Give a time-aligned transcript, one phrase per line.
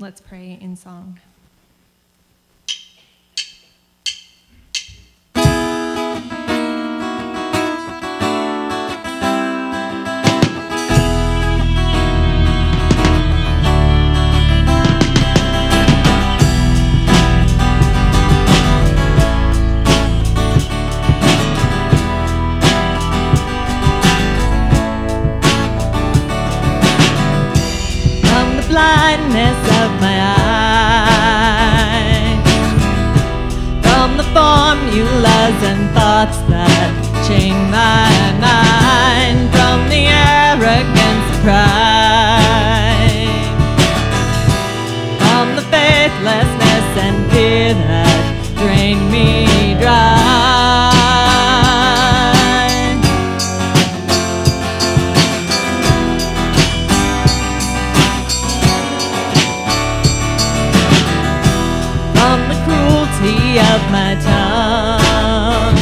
[0.00, 1.20] Let's pray in song.
[29.18, 30.16] Of my
[31.30, 32.38] eyes,
[33.82, 36.92] from the formulas and thoughts that
[37.26, 38.79] chain my mind,
[63.58, 65.78] of my tongue,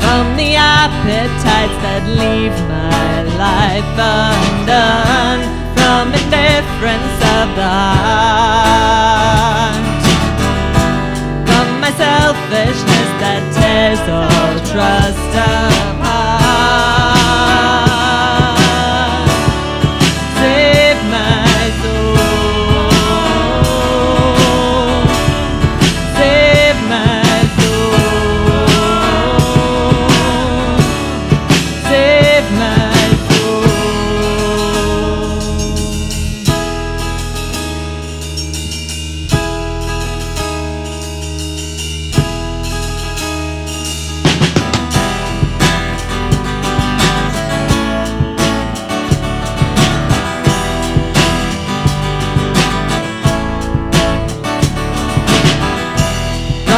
[0.00, 5.42] from the appetites that leave my life undone,
[5.76, 9.76] from indifference of the heart,
[11.46, 15.32] from my selfishness that tears all trust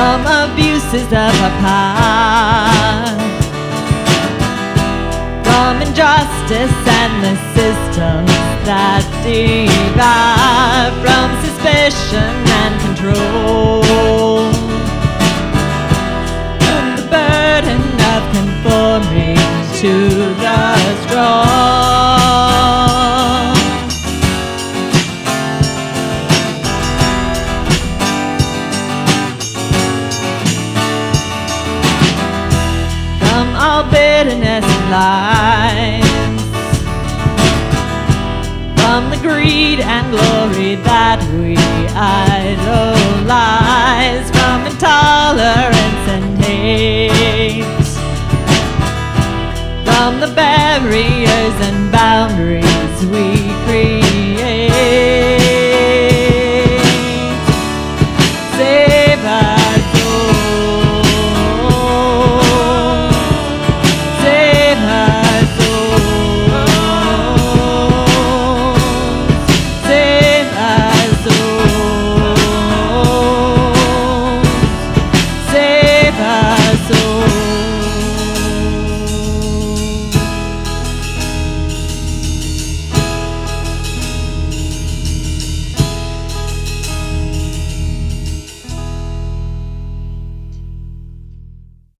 [0.00, 3.20] from abuses of our past,
[5.44, 8.32] from injustice and the systems
[8.64, 12.32] that divide, from suspicion
[12.62, 14.48] and control,
[16.64, 17.82] from the burden
[18.14, 19.36] of conforming
[19.82, 19.92] to
[38.76, 41.56] from the greed and glory that we
[41.96, 43.00] idolize,
[44.30, 47.64] from intolerance and hate,
[49.86, 53.04] from the barriers and boundaries